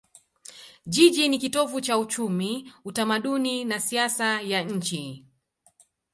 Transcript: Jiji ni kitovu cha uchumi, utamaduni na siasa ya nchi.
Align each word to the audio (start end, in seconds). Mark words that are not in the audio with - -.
Jiji 0.85 1.29
ni 1.29 1.39
kitovu 1.39 1.81
cha 1.81 1.97
uchumi, 1.97 2.73
utamaduni 2.85 3.65
na 3.65 3.79
siasa 3.79 4.41
ya 4.41 4.63
nchi. 4.63 5.25